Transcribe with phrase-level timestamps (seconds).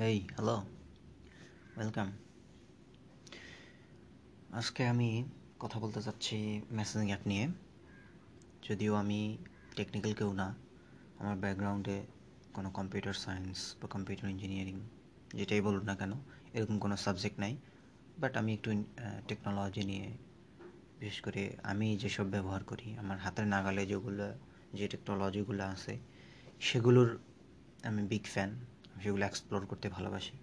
[0.00, 0.56] Hey hello
[1.76, 2.08] welcome
[4.58, 5.10] আজকে আমি
[5.62, 6.36] কথা বলতে চাচ্ছি
[6.78, 7.44] মেসেজিং অ্যাপ নিয়ে।
[8.66, 9.20] যদিও আমি
[9.76, 10.48] টেকনিক্যাল কেউ না,
[11.20, 11.96] আমার ব্যাকগ্রাউন্ডে
[12.56, 14.76] কোনো কম্পিউটার সায়েন্স বা কম্পিউটার ইঞ্জিনিয়ারিং
[15.38, 16.12] যেটাই বলুন না কেন,
[16.56, 17.52] এরকম কোনো সাবজেক্ট নাই।
[18.22, 18.70] বাট আমি একটু
[19.28, 20.06] টেকনোলজি নিয়ে,
[20.98, 24.26] বিশেষ করে আমি যেসব ব্যবহার করি, আমার হাতের নাগালে যেগুলো,
[24.78, 25.94] যে টেকনোলজিগুলো আছে,
[26.68, 27.10] সেগুলোর
[27.88, 28.52] আমি বিগ ফ্যান
[29.02, 30.36] সেগুলো এক্সপ্লোর করতে ভালোবাসি।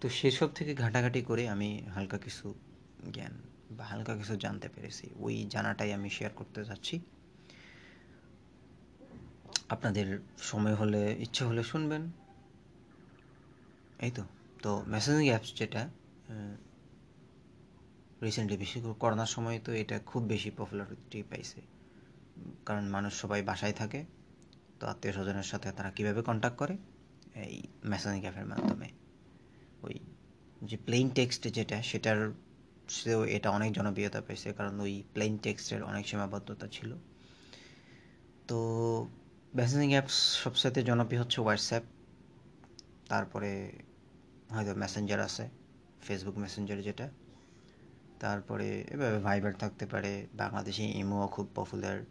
[0.00, 2.54] তো সেসব থেকে ঘাটাঘাটি করে আমি হালকা কিছু
[3.14, 3.34] জ্ঞান
[3.70, 7.00] বা হালকা কিছু জানতে পেরেছি। ওই জানাটাই আমি শেয়ার করতে চাচ্ছি
[9.68, 12.02] আপনাদের সময় হলে, ইচ্ছে হলে শুনবেন।
[13.98, 14.24] এই তো।
[14.62, 15.88] তো মেসেজিং অ্যাপস যেটা
[18.22, 21.60] রিসেন্টলি বেশি করে করোনার সময় তো এটা খুব বেশি পপুলারিটি পাইছে।
[22.66, 24.04] কারণ মানুষ সবাই বাসায় থাকে,
[24.80, 26.76] তো আত্মীয় স্বজনের সাথে তারা কীভাবে কন্ট্যাক্ট করে?
[27.44, 28.88] এই মেসেজিং অ্যাপের মাধ্যমে।
[29.82, 29.98] ওই
[30.62, 32.32] যে প্লেন টেক্সট যেটা, সেটার
[32.88, 36.96] সেও এটা অনেক জনপ্রিয়তা পেয়েছে, কারণ ওই প্লেন টেক্সটের অনেক সীমাবদ্ধতা ছিল।
[38.48, 38.58] তো
[39.54, 41.82] মেসেজিং অ্যাপস সবসাথে জনপ্রিয় হচ্ছে হোয়াটসঅ্যাপ।
[43.08, 43.72] তারপরে
[44.50, 45.48] হয়তো মেসেঞ্জার আছে,
[46.02, 47.08] ফেসবুক মেসেঞ্জার যেটা।
[48.20, 52.04] তারপরে এভাবে ভাইবার থাকতে পারে, বাংলাদেশে ইমোও খুব পপুলার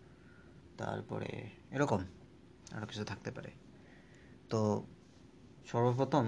[0.78, 2.06] তারপরে এরকম
[2.72, 3.52] আরও কিছু থাকতে পারে।
[4.50, 4.86] তো
[5.72, 6.26] সর্বপ্রথম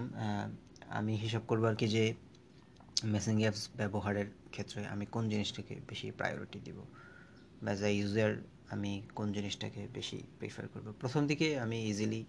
[1.00, 2.04] আমি হিসাব করব আর কি যে
[3.14, 6.78] মেসেঞ্জিং অ্যাপস ব্যবহারের ক্ষেত্রে আমি কোন জিনিসটাকে বেশি প্রায়োরিটি দিব?
[7.66, 8.32] অ্যাজ এ ইউজার
[8.74, 10.88] আমি কোন জিনিসটাকে বেশি প্রিফার করব?
[11.02, 12.22] প্রথম দিকে আমি ইজিলি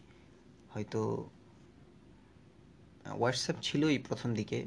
[0.74, 1.00] হয়তো
[3.20, 4.58] হোয়াটসঅ্যাপ ছিলই প্রথম দিকে,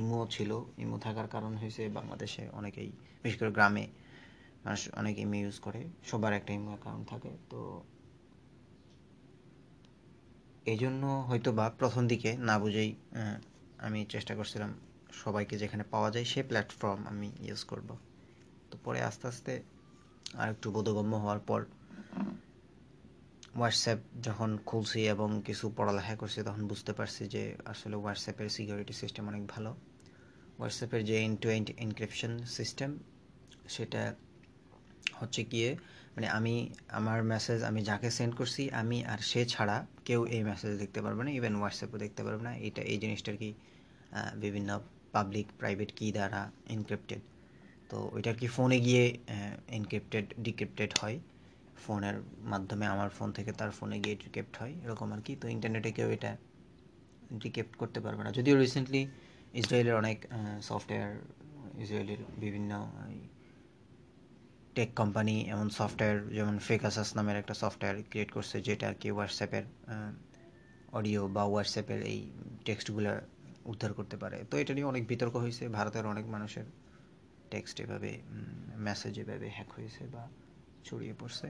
[0.00, 2.90] ইমো ছিল। ইমো থাকার কারণ হয়েছে বাংলাদেশে অনেকেই,
[3.22, 3.84] বিশেষ করে গ্রামে
[4.64, 7.60] মানুষ অনেক ইমো ইউজ করে। সবার একটা ইমো অ্যাকাউন্ট থাকে। তো
[10.66, 12.90] এই জন্য হয়তো বা প্রথম দিকে না বুঝেই
[13.78, 14.70] আমি চেষ্টা করছিলাম
[15.12, 17.88] সবাইকে যেখানে পাওয়া যায় সে প্ল্যাটফর্ম আমি ইউজ করব।
[18.70, 19.52] তো পরে আস্তে আস্তে
[20.34, 21.60] আর একটু বোধগম্য হওয়ার পর
[23.56, 29.24] হোয়াটসঅ্যাপ যখন খুলছি এবং কিছু পড়ালেখা করছি তখন বুঝতে পারছি যে আসলে হোয়াটসঅ্যাপের সিকিউরিটি সিস্টেম
[29.28, 29.70] অনেক ভালো।
[30.58, 32.90] হোয়াটসঅ্যাপের যে end to end encryption system
[33.68, 34.02] সেটা
[35.14, 35.70] হচ্ছে গিয়ে
[36.14, 36.54] মানে আমি,
[36.98, 39.76] আমার মেসেজ আমি যাকে সেন্ড করছি, আমি আর সে ছাড়া
[40.08, 43.50] কেউ এই মেসেজ দেখতে পারবে না ইভেন হোয়াটসঅ্যাপও দেখতে পারবে না। এটা, এই জিনিসটার কি
[44.44, 44.70] বিভিন্ন
[45.14, 46.40] পাবলিক প্রাইভেট কি দ্বারা
[46.76, 47.22] এনক্রিপ্টেড
[47.90, 49.04] তো ওইটার কি ফোনে গিয়ে
[49.78, 51.16] এনক্রিপ্টেড ডিক্রিপ্টেড হয়?
[51.84, 52.16] ফোনের
[52.52, 54.74] মাধ্যমে আমার ফোন থেকে তার ফোনে গিয়ে ডিক্রিপ্ট হয়?
[54.84, 56.32] এরকম আর কি। তো ইন্টারনেটে কেউ এটা
[57.42, 59.02] ডিক্রিপ্ট করতে পারবে না। যদিও রিসেন্টলি
[59.60, 60.18] ইসরায়েলের অনেক
[60.68, 61.12] সফটওয়্যার
[61.84, 62.70] ইসরায়েলের বিভিন্ন
[64.76, 69.64] টেক কোম্পানি এমন সফটওয়্যার যেমন ফেকাসাস নামের একটা সফটওয়্যার ক্রিয়েট করছে, যেটা আর কি হোয়াটসঅ্যাপের
[70.98, 72.18] অডিও বা হোয়াটসঅ্যাপের এই
[72.64, 73.10] টেক্সটগুলো
[73.72, 76.66] উদ্ধার করতে পারে। তো এটা নিয়ে অনেক বিতর্ক হয়েছে। ভারতের অনেক মানুষের
[77.52, 78.10] টেক্সট এভাবে
[78.86, 80.22] মেসেজ এভাবে হ্যাক হয়েছে বা
[80.84, 81.48] ছড়িয়ে পড়ছে।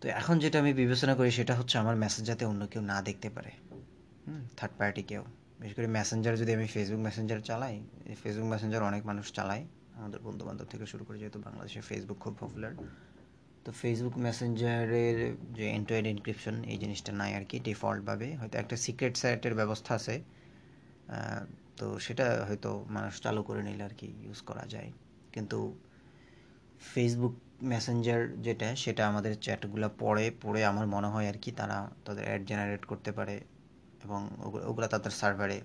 [0.00, 3.28] তো এখন যেটা আমি বিবেচনা করি, সেটা হচ্ছে আমার মেসেজ যাতে অন্য কেউ না দেখতে
[3.30, 3.52] পারে।
[4.26, 5.22] হুম থার্ড পার্টি কেউ।
[5.60, 7.74] বিশেষ করে মেসেঞ্জার যদি আমি ফেসবুক মেসেঞ্জার চালাই
[8.22, 9.64] ফেসবুক মেসেঞ্জার অনেক মানুষ চালায়।
[10.00, 12.72] আমাদের বন্ধু বান্ধব থেকে শুরু করে যেহেতু বাংলাদেশে ফেসবুক খুব পপুলার
[13.64, 15.18] তো ফেসবুক মেসেঞ্জারের
[15.54, 20.14] যে এন্ড ইনক্রিপশন এই জিনিসটা নাই আর কি ডিফল্টভাবে হয়তো একটা সিক্রেট সাইটের ব্যবস্থা আছে
[21.78, 24.90] তো সেটা হয়তো মানুষ চালু করে নিলে আর কি ইউজ করা যায়।
[25.32, 25.58] কিন্তু
[26.92, 32.24] ফেসবুক মেসেঞ্জার যেটা, সেটা আমাদের চ্যাটগুলো পড়ে পড়ে আমার মনে হয় আর কি তারা তাদের
[32.24, 33.36] অ্যাড জেনারেট করতে পারে
[34.04, 34.20] এবং
[34.68, 35.58] ওগুলো তাদের সার্ভারে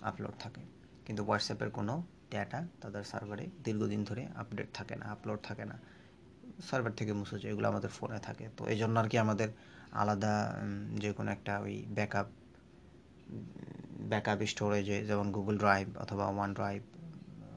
[0.00, 0.62] আপলোড থাকে।
[1.06, 1.94] কিন্তু হোয়াটসঅ্যাপের কোনো
[2.32, 5.76] ডেটা তাদের সার্ভারে দীর্ঘদিন ধরে আপডেট থাকে না আপলোড থাকে না।
[6.68, 9.48] সার্ভার থেকে মুছে যায় এগুলো আমাদের ফোনে থাকে। তো এই জন্য আর কি আমাদের
[9.92, 10.32] আলাদা
[11.02, 12.28] যে কোনো একটা ওই ব্যাকআপ
[14.10, 16.82] ব্যাকআপ স্টোরেজে যেমন গুগল ড্রাইভ অথবা ওয়ান ড্রাইভ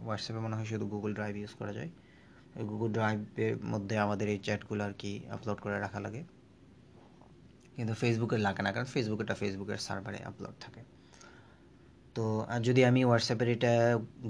[0.06, 1.92] হোয়াটসঅ্যাপে মনে হয় শুধু গুগল ড্রাইভ ইউজ করা যায়।
[2.56, 6.22] ওই গুগল ড্রাইভের মধ্যে আমাদের এই চ্যাটগুলো আর কি আপলোড করে রাখা লাগে।
[7.76, 10.82] কিন্তু ফেসবুকে লাগে না, কারণ ফেসবুকেটা ফেসবুকের সার্ভারে আপলোড থাকে।
[12.16, 12.26] তো
[12.68, 13.74] যদি আমি হোয়াটসঅ্যাপের এটা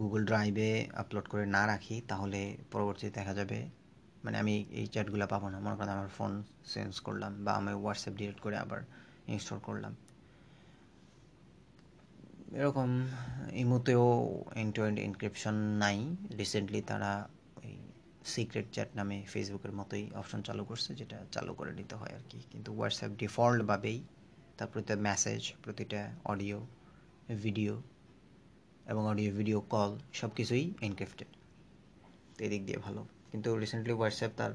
[0.02, 2.40] গুগল ড্রাইভে আপলোড করে না রাখি, তাহলে
[2.74, 3.60] পরবর্তীতে দেখা যাবে
[4.24, 6.32] মানে আমি এই চ্যাটগুলো পাবো না। মনে করেন আমার ফোন
[6.74, 8.80] চেঞ্জ করলাম বা আমি হোয়াটসঅ্যাপ ডিলিট করে আবার
[9.34, 9.94] ইনস্টল করলাম।
[12.60, 12.90] এরকম
[13.64, 14.06] ইমোতেও
[14.62, 15.98] এন্ড টু এন্ড ইনক্রিপশন নাই।
[16.42, 17.12] রিসেন্টলি তারা
[17.60, 17.72] ওই
[18.34, 22.40] সিক্রেট চ্যাট নামে ফেসবুকের মতোই অপশন চালু করছে, যেটা চালু করে নিতে হয় আর কি।
[22.52, 23.98] কিন্তু হোয়াটসঅ্যাপ ডিফল্টভাবেই
[24.58, 26.02] তার প্রতিটা মেসেজ প্রতিটা
[26.34, 26.60] অডিও
[27.46, 27.74] ভিডিও
[28.92, 31.30] এবং অডিও ভিডিও কল সব কিছুই এনক্রিপ্টেড
[32.36, 33.02] তো এদিক দিয়ে ভালো।
[33.32, 34.54] কিন্তু রিসেন্টলি হোয়াটসঅ্যাপ তার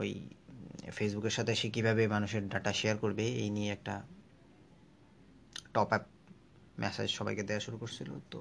[0.00, 0.10] ওই
[0.96, 3.94] ফেসবুকের সাথে সে কীভাবে মানুষের ডাটা শেয়ার করবে, এই নিয়ে একটা
[5.74, 6.04] টপ অ্যাপ
[6.82, 8.40] মেসেজ সবাইকে দেওয়া শুরু করছিল। তো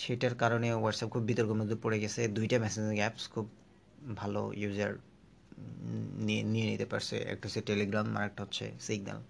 [0.00, 3.46] সেটার কারণে হোয়াটসঅ্যাপ খুব বিতর্কের মধ্যে পড়ে গেছে। দুইটা মেসেজিং অ্যাপস খুব
[4.20, 4.92] ভালো ইউজার
[6.26, 9.20] নিয়ে নিয়ে নিতে পারছে। একটা হচ্ছে টেলিগ্রাম আর একটা হচ্ছে সিগন্যাল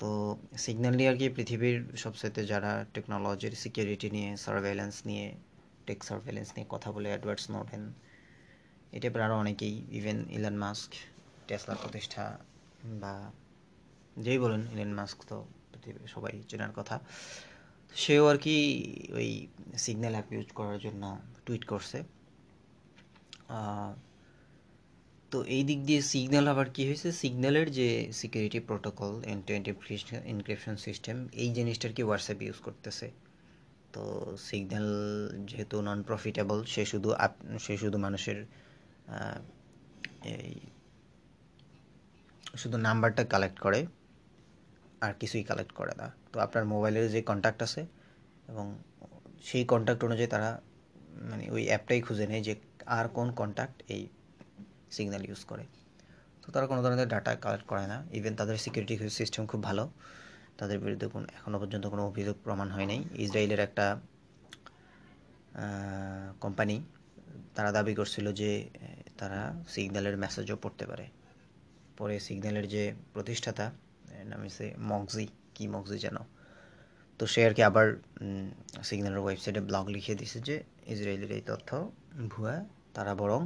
[0.00, 0.08] তো
[0.64, 5.26] সিগন্যাল নিয়ে আর কি পৃথিবীর সবসাইতে যারা টেকনোলজির সিকিউরিটি নিয়ে সার্ভেলেন্স নিয়ে
[5.86, 7.84] টেক সার্ভেলেন্স নিয়ে কথা বলে অ্যাডওয়ার্ড স্নোডেন
[8.92, 10.90] এই টাইপের আরও অনেকেই ইভেন ইলন মাস্ক
[11.48, 12.24] টেসলার প্রতিষ্ঠা
[13.02, 13.14] বা
[14.16, 15.36] যেই বলুন ইলন মাস্ক তো
[15.70, 16.96] পৃথিবীর সবাই চেনার কথা।
[17.92, 18.56] সেও আর কি
[19.18, 19.28] ওই
[19.84, 21.02] সিগন্যাল অ্যাপ ইউজ করার জন্য
[21.46, 21.98] টুইট করছে।
[25.34, 27.08] তো এই দিক দিয়ে সিগন্যাল আবার কি হয়েছে?
[27.22, 27.88] সিগন্যালের যে
[28.20, 29.66] security protocol end to end
[30.34, 33.06] encryption system এই জিনিসটার কি হোয়াটসঅ্যাপ ইউজ করতেছে?
[33.94, 34.02] তো
[34.48, 34.88] সিগন্যাল
[35.48, 37.08] যেহেতু নন প্রফিটেবল সে শুধু
[37.64, 38.38] সে শুধু মানুষের
[40.32, 40.54] এই
[42.60, 43.80] শুধু নাম্বারটা কালেক্ট করে,
[45.04, 47.82] আর কিছুই কালেক্ট করে না। তো আপনার মোবাইলের যে কন্ট্যাক্ট আছে,
[48.50, 48.66] এবং
[49.48, 50.50] সেই কন্ট্যাক্ট অনুযায়ী তারা
[51.30, 52.54] মানে ওই অ্যাপটাই খুঁজে নেয় যে
[52.98, 54.02] আর কোন কন্ট্যাক্ট এই
[54.96, 55.64] সিগন্যাল ইউজ করে।
[56.42, 59.84] তো তারা কোনো ধরনের ডাটা কালেক্ট করে না। ইভেন তাদের সিকিউরিটি সিস্টেম খুব ভালো।
[60.58, 63.86] তাদের বিরুদ্ধে কোন এখনও পর্যন্ত কোনো অভিযোগ প্রমাণ হয় নাই। ইসরায়েলের একটা
[66.44, 66.76] কোম্পানি
[67.56, 68.50] তারা দাবি করছিল যে
[69.20, 69.40] তারা
[69.72, 71.06] সিগন্যালের মেসেজও পড়তে পারে।
[71.98, 72.82] পরে সিগন্যালের যে
[73.14, 73.66] প্রতিষ্ঠাতা
[74.30, 75.26] নাম হচ্ছে মগজি
[75.56, 76.16] কি মগজি যেন?
[77.18, 77.86] তো সে আর কি আবার
[78.88, 80.56] সিগন্যালের ওয়েবসাইটে ব্লগ লিখে দিছে যে,
[80.92, 81.68] ইসরায়েলের এই তথ্য
[82.32, 82.56] ভুয়া,
[82.96, 83.40] তারা বরং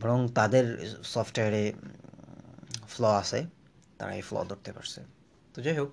[0.00, 0.64] বরং তাদের
[1.14, 1.64] সফটওয়্যারে
[2.92, 3.40] ফ্ল আছে
[3.98, 5.00] তারা এই ফ্ল ধরতে পারছে।
[5.54, 5.90] তো যাই হোক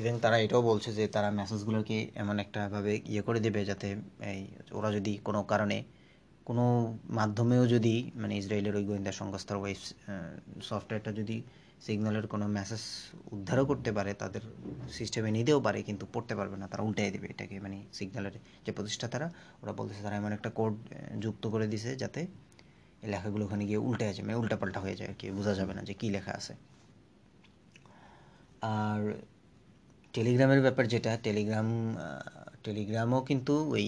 [0.00, 3.88] ইভেন তারা এটাও বলছে যে তারা মেসেজগুলোকে এমন একটাভাবে ইয়ে করে দেবে যাতে
[4.32, 4.40] এই
[4.78, 5.78] ওরা যদি কোনো কারণে
[6.48, 6.64] কোনো
[7.18, 9.80] মাধ্যমেও যদি মানে ইসরায়েলের ওই গোয়েন্দা সংস্থার ওয়েব
[10.68, 11.36] সফটওয়্যারটা যদি
[11.86, 12.82] সিগন্যালের কোনো মেসেজ
[13.34, 14.42] উদ্ধারও করতে পারে, তাদের
[14.98, 18.34] সিস্টেমে নিতেও পারে, কিন্তু পড়তে পারবে না, তারা উল্টাই দেবে এটাকে মানে সিগন্যালের
[18.66, 19.26] যে প্রতিষ্ঠা তারা,
[19.62, 20.74] ওরা বলতেছে তারা এমন একটা কোড
[21.24, 22.20] যুক্ত করে দিছে যাতে
[23.12, 25.94] লেখাগুলো ওখানে গিয়ে উল্টে আছে মানে উল্টাপাল্টা হয়ে যায় আর কি, বোঝা যাবে না যে
[26.00, 26.52] কী লেখা আছে।
[28.76, 29.00] আর
[30.14, 31.68] টেলিগ্রামের ব্যাপার যেটা, টেলিগ্রাম
[32.64, 33.86] টেলিগ্রামও কিন্তু ওই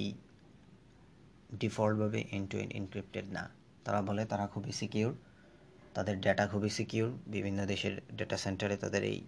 [1.63, 3.45] ডিফল্টভাবে এন টু এন এনক্রিপ্টেড না।
[3.85, 5.13] তারা বলে তারা খুবই সিকিউর
[5.95, 9.19] তাদের ডেটা খুবই সিকিউর বিভিন্ন দেশের ডেটা সেন্টারে তাদের এই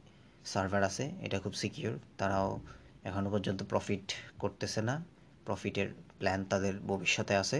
[0.45, 2.51] সার্ভার আছে, এটা খুব সিকিউর তারাও
[3.09, 4.07] এখনও পর্যন্ত প্রফিট
[4.39, 4.95] করতেছে না
[5.47, 5.89] প্রফিটের
[6.19, 7.59] প্ল্যান তাদের ভবিষ্যতে আছে।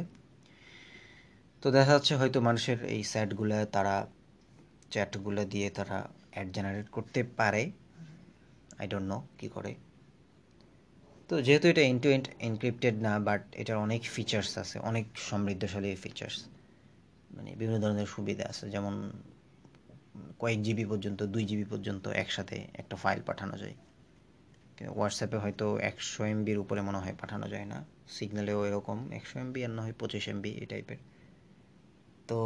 [1.63, 3.95] তো দেখা যাচ্ছে হয়তো মানুষের এই স্যাটগুলো তারা
[4.93, 5.99] চ্যাটগুলো দিয়ে তারা
[6.35, 7.63] অ্যাড জেনারেট করতে পারে।
[8.81, 9.73] আই ডোন্ট নো কী করে।
[11.29, 15.91] তো যেহেতু এটা এন্ড টু এন্ড এনক্রিপ্টেড না বাট এটার অনেক ফিচার্স আছে, অনেক সমৃদ্ধশালী
[16.05, 16.39] ফিচার্স
[17.37, 18.95] মানে বিভিন্ন ধরনের সুবিধা আছে, যেমন
[20.43, 23.77] কয়েক জিবি পর্যন্ত, দুই জিবি পর্যন্ত একসাথে একটা ফাইল পাঠানো যায়।
[24.97, 27.79] হোয়াটসঅ্যাপে হয়তো একশো এমবির উপরে মনে হয় পাঠানো যায় না
[28.17, 31.01] সিগন্যালেও এরকম, একশো এমবি আর না হয় পঁচিশ এমবি এই টাইপের
[32.31, 32.39] তো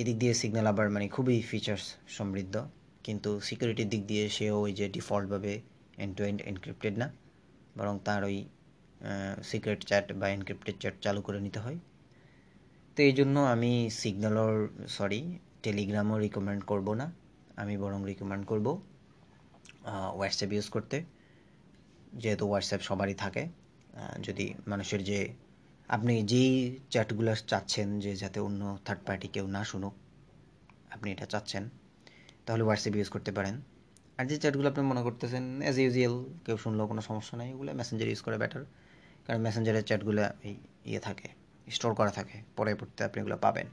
[0.00, 1.84] এদিক দিয়ে সিগন্যাল আবার মানে খুবই ফিচার্স
[2.16, 2.54] সমৃদ্ধ।
[3.06, 5.52] কিন্তু সিকিউরিটির দিক দিয়ে সেও ওই যে ডিফল্টভাবে
[6.02, 7.06] এন্ড টু এন্ড এনক্রিপ্টেড না।
[7.78, 8.36] বরং তার ওই
[9.50, 11.78] সিক্রেট চ্যাট বা এনক্রিপ্টেড চ্যাট চালু করে নিতে হয়।
[12.94, 14.56] তো এই জন্য আমি সিগন্যালর
[14.96, 15.20] সরি
[15.64, 17.06] টেলিগ্রামও রিকমেন্ড করব না।
[17.62, 18.66] আমি বরং রিকমেন্ড করব
[20.16, 20.96] হোয়াটসঅ্যাপ ইউজ করতে।
[22.22, 23.42] যেহেতু হোয়াটসঅ্যাপ সবারই থাকে
[24.26, 25.18] যদি মানুষের যে
[25.94, 26.52] আপনি যেই
[26.92, 29.94] চ্যাটগুলো চাচ্ছেন যে যাতে অন্য থার্ড পার্টি কেউ না শুনুক,
[30.94, 31.64] আপনি এটা চাচ্ছেন,
[32.44, 33.54] তাহলে হোয়াটসঅ্যাপ ইউজ করতে পারেন।
[34.18, 36.14] আর যে চ্যাটগুলো আপনি মনে করতেছেন অ্যাজ ইউজুয়াল
[36.44, 38.64] কেউ শুনলেও কোনো সমস্যা নেই ওগুলো মেসেঞ্জার ইউজ করে বেটার
[39.24, 40.54] কারণ মেসেঞ্জারের চ্যাটগুলো এই
[40.90, 41.28] ইয়ে থাকে
[41.76, 43.68] স্টোর করা থাকে, পরে পড়তে আপনি এগুলো পাবেন।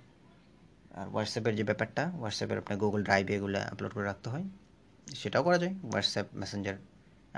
[1.00, 4.46] আর হোয়াটসঅ্যাপের যে ব্যাপারটা হোয়াটসঅ্যাপের আপনার গুগল ড্রাইভে এগুলো আপলোড করে রাখতে হয়,
[5.22, 6.78] সেটাও করা যায় হোয়াটসঅ্যাপ মেসেঞ্জার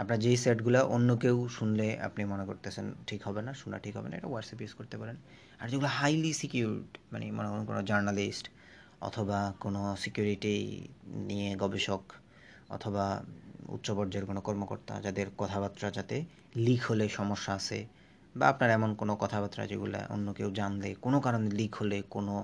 [0.02, 4.08] আপনার যেই সেটগুলো অন্য কেউ শুনলে আপনি মনে করতেছেন, ঠিক হবে না, শোনা ঠিক হবে
[4.10, 5.18] না, এটা হোয়াটসঅ্যাপ ইউজ করতে পারেন।
[5.62, 8.46] আর যেগুলো হাইলি সিকিউরড মানে মনে করেন কোনো জার্নালিস্ট
[9.08, 10.56] অথবা কোনো সিকিউরিটি
[11.30, 12.04] নিয়ে গবেষক
[12.76, 13.06] অথবা
[13.76, 16.18] উচ্চ পর্যায়ের কোনো কর্মকর্তা যাদের কথাবার্তা যাতে
[16.66, 17.80] লিক হলে সমস্যা আছে
[18.36, 22.36] বা আপনার এমন কোনো কথাবার্তা যেগুলো অন্য কেউ জানলে, কোনো কারণে লিক হলে কোনো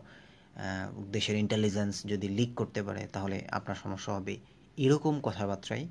[1.15, 4.35] দেশের ইন্টেলিজেন্স যদি লিক করতে পারে তাহলে আপনার সমস্যা হবে।
[4.85, 5.83] এরকম কথাবার্তাই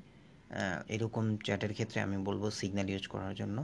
[0.95, 3.57] এরকম চ্যাটের ক্ষেত্রে আমি বলব সিগন্যাল ইউজ করার জন্য।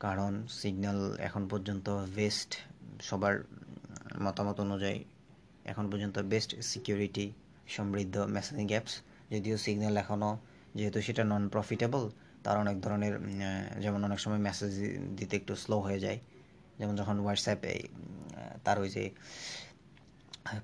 [0.00, 2.50] কারণ সিগন্যাল এখন পর্যন্ত বেস্ট
[3.02, 3.34] সবার
[4.22, 4.98] মতামত অনুযায়ী
[5.64, 7.26] এখন পর্যন্ত বেস্ট সিকিউরিটি
[7.68, 8.94] সমৃদ্ধ মেসেজিং অ্যাপস
[9.30, 10.38] যদিও সিগন্যাল এখনও
[10.74, 12.02] যেহেতু সেটা নন প্রফিটেবল
[12.44, 13.14] তার অনেক ধরনের
[13.80, 14.72] যেমন অনেক সময় মেসেজ
[15.16, 16.18] দিতে একটু স্লো হয়ে যায়।
[16.78, 17.72] যেমন যখন হোয়াটসঅ্যাপে
[18.64, 19.04] তার ওই যে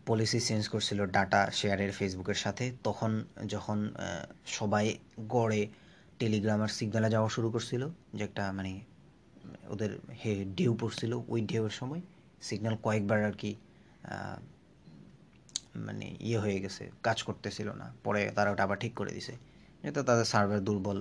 [0.08, 3.10] পলিসি চেঞ্জ করছিল ডাটা শেয়ারের ফেসবুকের সাথে, তখন
[3.52, 3.78] যখন
[4.58, 4.86] সবাই
[5.34, 5.62] গড়ে
[6.20, 7.82] টেলিগ্রাম আর সিগনালে যাওয়া শুরু করছিল
[8.16, 8.72] যে একটা মানে
[9.72, 12.02] ওদের হে ঢেউ পড়ছিল ওই ঢেউয়ের সময়
[12.48, 13.50] সিগন্যাল কয়েকবার আর কি
[15.86, 19.34] মানে ইয়ে হয়ে গেছে, কাজ করতেছিল না। পরে তারা ওটা আবার ঠিক করে দিছে।
[19.80, 20.98] যেহেতু তাদের সার্ভার দুর্বল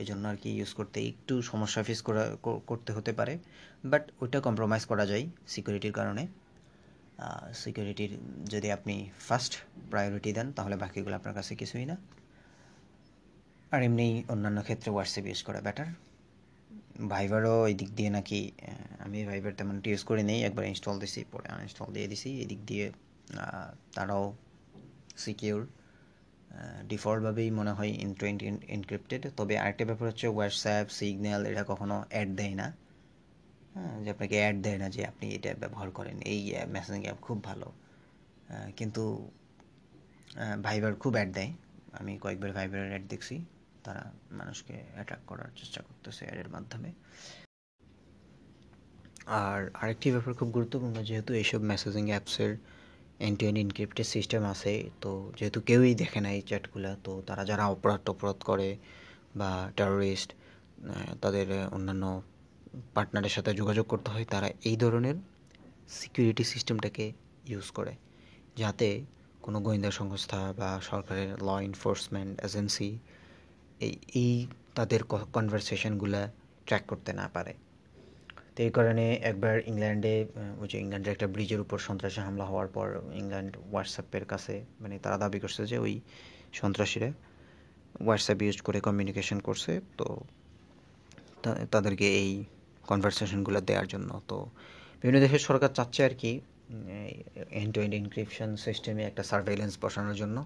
[0.00, 2.24] এই জন্য আর কি ইউজ করতে একটু সমস্যা ফেস করা
[2.70, 3.34] করতে হতে পারে।
[3.90, 6.22] বাট ওইটা কম্প্রোমাইজ করা যায় সিকিউরিটির কারণে।
[7.62, 8.12] সিকিউরিটির
[8.52, 8.94] যদি আপনি
[9.26, 9.52] ফার্স্ট
[9.92, 11.96] প্রায়োরিটি দেন, তাহলে বাকিগুলো আপনার কাছে কিছুই না।
[13.74, 15.88] আর এমনি অন্যান্য ক্ষেত্রে হোয়াটসঅ্যাপ ইউজ করা বেটার
[17.12, 18.40] ভাইবারও এই দিক দিয়ে নাকি
[19.04, 22.60] আমি ভাইবার তেমন ইউজ করে নেই, একবার ইনস্টল দিছি, পরে আনইনস্টল দিয়ে দিছি। এই দিক
[22.70, 22.86] দিয়ে
[23.96, 24.24] তারাও
[25.24, 25.60] সিকিউর
[26.92, 28.40] ডিফল্টভাবেই মনে হয় ইনট্রেন্ড
[28.76, 32.66] এনক্রিপ্টেড তবে আরেকটা ব্যাপার হচ্ছে হোয়াটসঅ্যাপ সিগন্যাল এরা কখনো অ্যাড দেয় না।
[33.74, 36.40] হ্যাঁ যে আপনাকে অ্যাড দেয় না যে আপনি এটা ব্যবহার করেন। এই
[36.74, 37.68] মেসেজিং অ্যাপ খুব ভালো।
[38.78, 39.02] কিন্তু
[40.66, 41.50] ভাইবার খুব অ্যাড দেয়।
[41.98, 43.36] আমি কয়েকবার ভাইবারের অ্যাড দেখছি।
[43.84, 44.04] তারা
[44.38, 46.90] মানুষকে অ্যাটাক করার চেষ্টা করতেছে অ্যাডের মাধ্যমে।
[49.42, 52.52] আর আরেকটি ব্যাপার খুব গুরুত্বপূর্ণ, যেহেতু এইসব মেসেজিং অ্যাপসের
[53.26, 57.42] end to end encrypted system আছে, তো যেহেতু কেউই দেখে না এই চ্যাটগুলো তো তারা
[57.50, 58.68] যারা অপরাধ টপরাধ করে
[59.40, 60.30] বা টেরোরিস্ট
[61.22, 62.04] তাদের অন্যান্য
[62.94, 65.16] পার্টনারের সাথে যোগাযোগ করতে হয়, তারা এই ধরনের
[65.98, 67.04] সিকিউরিটি সিস্টেমটাকে
[67.52, 67.92] ইউজ করে,
[68.60, 68.88] যাতে
[69.44, 72.90] কোনো গোয়েন্দা সংস্থা বা সরকারের ল এনফোর্সমেন্ট এজেন্সি
[73.86, 74.32] এই এই
[74.76, 75.00] তাদের
[75.36, 76.20] কনভারসেশনগুলো
[76.66, 77.52] ট্র্যাক করতে না পারে।
[78.54, 80.14] তো এই কারণে একবার ইংল্যান্ডে
[80.60, 82.88] ওই যে ইংল্যান্ডের একটা ব্রিজের উপর সন্ত্রাসী হামলা হওয়ার পর
[83.20, 85.94] ইংল্যান্ড হোয়াটসঅ্যাপের কাছে মানে তারা দাবি করছে যে ওই
[86.60, 87.10] সন্ত্রাসীরা
[88.04, 90.06] হোয়াটসঅ্যাপ ইউজ করে কমিউনিকেশন করছে তো,
[91.74, 92.30] তাদেরকে এই
[92.90, 94.36] কনভারসেশনগুলো দেওয়ার জন্য। তো
[95.00, 96.32] বিভিন্ন দেশের সরকার চাচ্ছে আর কি
[97.60, 100.36] এন্ড টু এন্ড ইনক্রিপশন সিস্টেমে একটা সার্ভেলেন্স বসানোর জন্য।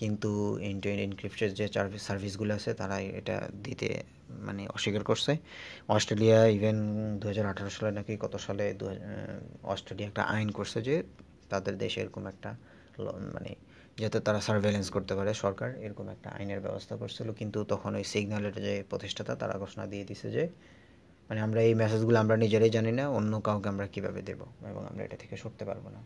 [0.00, 0.30] কিন্তু
[0.68, 1.66] এন্ড টু এন্ড ইনক্রিপশন যে
[2.08, 3.36] সার্ভিসগুলো আছে, তারা এটা
[3.66, 3.88] দিতে
[4.46, 5.32] মানে অস্বীকার করছে।
[5.94, 6.76] অস্ট্রেলিয়া ইভেন
[7.20, 8.64] দু হাজার আঠারো সালে নাকি কত সালে
[9.72, 10.96] অস্ট্রেলিয়া একটা আইন করছে যে
[11.52, 12.50] তাদের দেশে এরকম একটা
[13.34, 13.50] মানে
[14.02, 18.56] যাতে তারা সার্ভেলেন্স করতে পারে, সরকার এরকম একটা আইনের ব্যবস্থা করছিল। কিন্তু তখন ওই সিগন্যালের
[18.66, 20.44] যে প্রতিষ্ঠাতা, তারা ঘোষণা দিয়ে দিছে যে
[21.30, 25.02] মানে আমরা এই মেসেজগুলো আমরা নিজেরাই জানি না, অন্য কাউকে আমরা কীভাবে দেব এবং আমরা
[25.06, 26.00] এটা থেকে সরতে পারব না।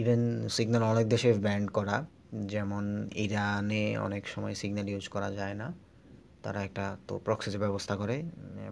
[0.00, 0.22] ইভেন
[0.56, 1.96] সিগন্যাল অনেক দেশে ব্যান্ড করা,
[2.52, 2.84] যেমন
[3.24, 5.68] ইরানে অনেক সময় সিগন্যাল ইউজ করা যায় না।
[6.44, 8.16] তারা একটা তো প্রক্সির ব্যবস্থা করে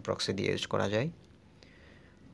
[0.07, 1.09] প্রক্সি দিয়ে ইউজ করা যায়।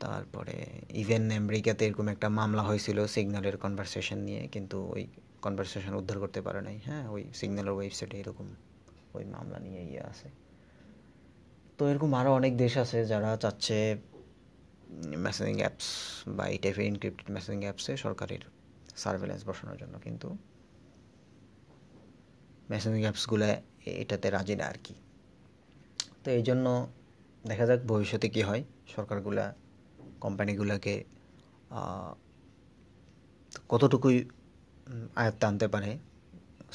[0.03, 0.57] তারপরে
[1.03, 5.03] ইভেন আমেরিকাতে এরকম একটা মামলা হয়েছিল সিগন্যালের কনভারসেশন নিয়ে, কিন্তু ওই
[5.45, 8.47] কনভারসেশন উদ্ধার করতে পারে নাই। হ্যাঁ ওই সিগন্যালের ওয়েবসাইটে এরকম
[9.17, 10.29] ওই মামলা নিয়ে ইয়ে আছে।
[11.79, 13.77] তো এরকম আরও অনেক দেশ আছে যারা চাচ্ছে
[15.25, 15.89] মেসেজিং অ্যাপস
[16.37, 18.43] বা এই টাইপের ইনক্রিপ্টেড মেসেজিং অ্যাপসে সরকারের
[19.03, 20.29] সার্ভেলেন্স বসানোর জন্য। কিন্তু
[22.71, 23.47] মেসেজিং অ্যাপসগুলো
[24.03, 24.95] এটাতে রাজি না আর কি।
[26.23, 26.67] তো এই জন্য
[27.47, 28.63] দেখা যাক ভবিষ্যতে কী হয়।
[28.95, 29.45] সরকারগুলা
[30.25, 30.95] কোম্পানিগুলোকে
[33.73, 34.17] কতটুকুই
[35.23, 35.91] আয়ত্তে আনতে পারে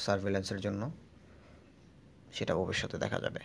[0.04, 0.82] সার্ভেলেন্সের জন্য,
[2.36, 3.42] সেটা ভবিষ্যতে দেখা যাবে।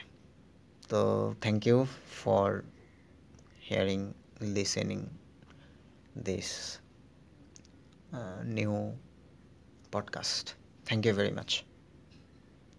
[0.90, 2.66] so thank you for
[3.60, 5.10] hearing listening
[6.16, 6.80] this
[8.14, 8.98] uh, new
[9.92, 10.54] podcast.
[10.86, 11.66] Thank you very much.